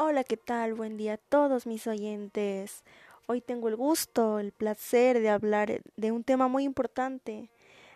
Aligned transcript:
Hola, 0.00 0.22
¿qué 0.22 0.36
tal? 0.36 0.74
Buen 0.74 0.96
día 0.96 1.14
a 1.14 1.16
todos 1.16 1.66
mis 1.66 1.88
oyentes. 1.88 2.84
Hoy 3.26 3.40
tengo 3.40 3.66
el 3.66 3.74
gusto, 3.74 4.38
el 4.38 4.52
placer 4.52 5.18
de 5.18 5.28
hablar 5.28 5.82
de 5.96 6.12
un 6.12 6.22
tema 6.22 6.46
muy 6.46 6.62
importante 6.62 7.50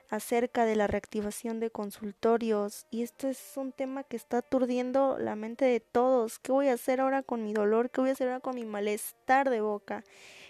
acerca 0.09 0.65
de 0.65 0.75
la 0.75 0.88
reactivación 0.88 1.61
de 1.61 1.71
consultorios 1.71 2.87
y 2.91 3.03
esto 3.03 3.29
es 3.29 3.53
un 3.54 3.71
tema 3.71 4.03
que 4.03 4.17
está 4.17 4.38
aturdiendo 4.38 5.17
la 5.17 5.37
mente 5.37 5.65
de 5.65 5.79
todos. 5.79 6.41
¿Qué 6.41 6.51
voy 6.51 6.66
a 6.66 6.73
hacer 6.73 7.01
ahora 7.01 7.23
con 7.23 7.45
mi 7.45 7.52
dolor? 7.52 7.88
¿Qué 7.88 8.01
voy 8.01 8.11
a 8.11 8.14
hacer 8.14 8.27
ahora 8.27 8.41
con 8.41 8.57
mi 8.57 8.64
malestar 8.64 9.48
de 9.48 9.61
boca? 9.61 10.03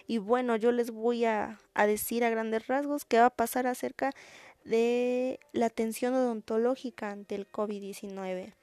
Y 0.07 0.16
bueno, 0.16 0.57
yo 0.57 0.73
les 0.73 0.91
voy 0.91 1.27
a, 1.27 1.61
a 1.75 1.87
decir 1.87 2.25
a 2.25 2.30
grandes 2.30 2.66
rasgos 2.66 3.05
qué 3.05 3.19
va 3.19 3.27
a 3.27 3.37
pasar 3.37 3.66
acerca 3.66 4.14
de 4.64 5.39
la 5.53 5.66
atención 5.66 6.14
odontológica 6.14 7.11
ante 7.11 7.34
el 7.34 7.46
COVID-19. 7.46 8.55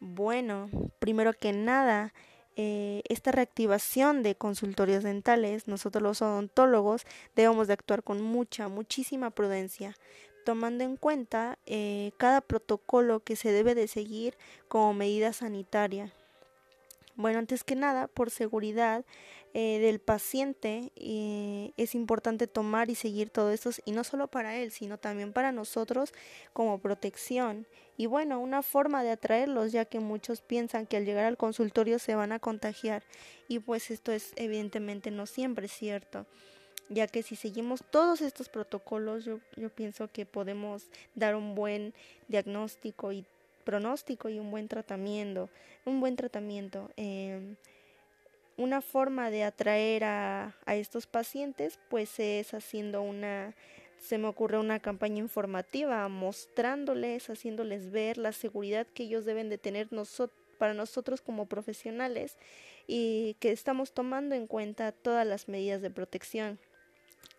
Bueno, 0.00 0.70
primero 1.00 1.32
que 1.32 1.52
nada, 1.52 2.14
eh, 2.56 3.02
esta 3.08 3.32
reactivación 3.32 4.22
de 4.22 4.36
consultorios 4.36 5.02
dentales, 5.02 5.66
nosotros 5.66 6.02
los 6.02 6.22
odontólogos 6.22 7.04
debemos 7.34 7.66
de 7.66 7.74
actuar 7.74 8.02
con 8.04 8.22
mucha, 8.22 8.68
muchísima 8.68 9.30
prudencia, 9.30 9.96
tomando 10.44 10.84
en 10.84 10.96
cuenta 10.96 11.58
eh, 11.66 12.12
cada 12.16 12.40
protocolo 12.40 13.20
que 13.20 13.36
se 13.36 13.50
debe 13.52 13.74
de 13.74 13.88
seguir 13.88 14.36
como 14.68 14.94
medida 14.94 15.32
sanitaria. 15.32 16.12
Bueno, 17.18 17.40
antes 17.40 17.64
que 17.64 17.74
nada, 17.74 18.06
por 18.06 18.30
seguridad 18.30 19.04
eh, 19.52 19.80
del 19.80 19.98
paciente, 19.98 20.92
eh, 20.94 21.72
es 21.76 21.96
importante 21.96 22.46
tomar 22.46 22.90
y 22.90 22.94
seguir 22.94 23.28
todo 23.28 23.50
esto, 23.50 23.70
y 23.84 23.90
no 23.90 24.04
solo 24.04 24.28
para 24.28 24.54
él, 24.54 24.70
sino 24.70 24.98
también 24.98 25.32
para 25.32 25.50
nosotros 25.50 26.12
como 26.52 26.78
protección. 26.78 27.66
Y 27.96 28.06
bueno, 28.06 28.38
una 28.38 28.62
forma 28.62 29.02
de 29.02 29.10
atraerlos, 29.10 29.72
ya 29.72 29.84
que 29.84 29.98
muchos 29.98 30.42
piensan 30.42 30.86
que 30.86 30.96
al 30.96 31.04
llegar 31.04 31.24
al 31.24 31.36
consultorio 31.36 31.98
se 31.98 32.14
van 32.14 32.30
a 32.30 32.38
contagiar, 32.38 33.02
y 33.48 33.58
pues 33.58 33.90
esto 33.90 34.12
es 34.12 34.32
evidentemente 34.36 35.10
no 35.10 35.26
siempre 35.26 35.66
cierto 35.66 36.24
ya 36.90 37.06
que 37.06 37.22
si 37.22 37.36
seguimos 37.36 37.84
todos 37.90 38.22
estos 38.22 38.48
protocolos, 38.48 39.26
yo, 39.26 39.40
yo 39.56 39.68
pienso 39.68 40.08
que 40.08 40.24
podemos 40.24 40.86
dar 41.14 41.36
un 41.36 41.54
buen 41.54 41.92
diagnóstico 42.28 43.12
y 43.12 43.26
pronóstico 43.68 44.30
y 44.30 44.38
un 44.38 44.50
buen 44.50 44.66
tratamiento, 44.66 45.50
un 45.84 46.00
buen 46.00 46.16
tratamiento. 46.16 46.90
Eh, 46.96 47.54
una 48.56 48.80
forma 48.80 49.30
de 49.30 49.44
atraer 49.44 50.04
a, 50.04 50.56
a 50.64 50.74
estos 50.74 51.06
pacientes 51.06 51.78
pues 51.90 52.18
es 52.18 52.54
haciendo 52.54 53.02
una 53.02 53.54
se 53.98 54.16
me 54.16 54.26
ocurre 54.26 54.58
una 54.58 54.80
campaña 54.80 55.18
informativa 55.18 56.08
mostrándoles, 56.08 57.28
haciéndoles 57.28 57.90
ver 57.90 58.16
la 58.16 58.32
seguridad 58.32 58.86
que 58.86 59.02
ellos 59.02 59.26
deben 59.26 59.50
de 59.50 59.58
tener 59.58 59.90
para 60.56 60.72
nosotros 60.72 61.20
como 61.20 61.44
profesionales 61.44 62.38
y 62.86 63.36
que 63.38 63.52
estamos 63.52 63.92
tomando 63.92 64.34
en 64.34 64.46
cuenta 64.46 64.92
todas 64.92 65.26
las 65.26 65.46
medidas 65.46 65.82
de 65.82 65.90
protección 65.90 66.58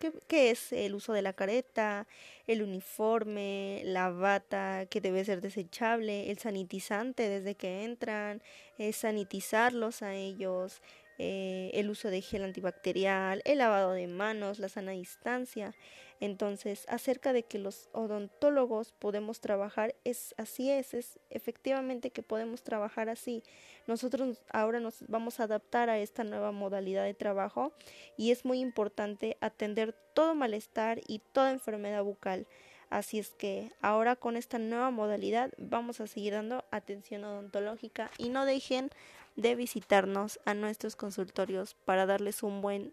que, 0.00 0.50
es 0.50 0.72
el 0.72 0.94
uso 0.94 1.12
de 1.12 1.22
la 1.22 1.32
careta, 1.32 2.06
el 2.46 2.62
uniforme, 2.62 3.82
la 3.84 4.10
bata 4.10 4.86
que 4.86 5.00
debe 5.00 5.24
ser 5.24 5.40
desechable, 5.40 6.30
el 6.30 6.38
sanitizante 6.38 7.28
desde 7.28 7.54
que 7.54 7.84
entran, 7.84 8.42
es 8.78 8.96
sanitizarlos 8.96 10.02
a 10.02 10.14
ellos, 10.14 10.80
eh, 11.22 11.70
el 11.74 11.90
uso 11.90 12.08
de 12.08 12.22
gel 12.22 12.44
antibacterial, 12.44 13.42
el 13.44 13.58
lavado 13.58 13.92
de 13.92 14.06
manos, 14.06 14.58
la 14.58 14.70
sana 14.70 14.92
distancia. 14.92 15.74
Entonces, 16.18 16.86
acerca 16.88 17.34
de 17.34 17.42
que 17.42 17.58
los 17.58 17.90
odontólogos 17.92 18.92
podemos 18.92 19.42
trabajar, 19.42 19.94
es 20.04 20.34
así 20.38 20.70
es, 20.70 20.94
es 20.94 21.18
efectivamente 21.28 22.08
que 22.10 22.22
podemos 22.22 22.62
trabajar 22.62 23.10
así. 23.10 23.42
Nosotros 23.86 24.42
ahora 24.50 24.80
nos 24.80 25.06
vamos 25.08 25.40
a 25.40 25.44
adaptar 25.44 25.90
a 25.90 25.98
esta 25.98 26.24
nueva 26.24 26.52
modalidad 26.52 27.04
de 27.04 27.12
trabajo 27.12 27.74
y 28.16 28.30
es 28.30 28.46
muy 28.46 28.58
importante 28.58 29.36
atender 29.42 29.94
todo 30.14 30.34
malestar 30.34 31.02
y 31.06 31.18
toda 31.34 31.50
enfermedad 31.50 32.02
bucal. 32.02 32.46
Así 32.90 33.20
es 33.20 33.30
que 33.30 33.70
ahora 33.82 34.16
con 34.16 34.36
esta 34.36 34.58
nueva 34.58 34.90
modalidad 34.90 35.52
vamos 35.58 36.00
a 36.00 36.08
seguir 36.08 36.32
dando 36.32 36.64
atención 36.72 37.24
odontológica 37.24 38.10
y 38.18 38.30
no 38.30 38.44
dejen 38.44 38.90
de 39.36 39.54
visitarnos 39.54 40.40
a 40.44 40.54
nuestros 40.54 40.96
consultorios 40.96 41.74
para 41.84 42.06
darles 42.06 42.42
un 42.42 42.60
buen 42.60 42.92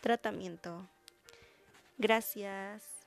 tratamiento. 0.00 0.88
Gracias. 1.98 3.03